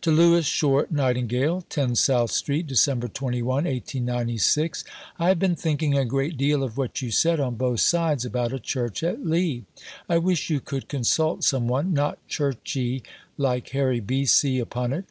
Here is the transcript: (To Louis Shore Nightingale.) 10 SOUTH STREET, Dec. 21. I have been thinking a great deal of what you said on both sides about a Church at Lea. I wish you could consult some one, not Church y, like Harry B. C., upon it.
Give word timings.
(To 0.00 0.10
Louis 0.10 0.44
Shore 0.44 0.88
Nightingale.) 0.90 1.60
10 1.68 1.94
SOUTH 1.94 2.32
STREET, 2.32 2.66
Dec. 2.66 3.12
21. 3.14 3.68
I 5.18 5.26
have 5.28 5.38
been 5.38 5.54
thinking 5.54 5.96
a 5.96 6.04
great 6.04 6.36
deal 6.36 6.64
of 6.64 6.76
what 6.76 7.00
you 7.00 7.12
said 7.12 7.38
on 7.38 7.54
both 7.54 7.78
sides 7.78 8.24
about 8.24 8.52
a 8.52 8.58
Church 8.58 9.04
at 9.04 9.24
Lea. 9.24 9.64
I 10.08 10.18
wish 10.18 10.50
you 10.50 10.58
could 10.58 10.88
consult 10.88 11.44
some 11.44 11.68
one, 11.68 11.92
not 11.94 12.18
Church 12.26 12.74
y, 12.74 13.02
like 13.38 13.68
Harry 13.68 14.00
B. 14.00 14.26
C., 14.26 14.58
upon 14.58 14.92
it. 14.92 15.04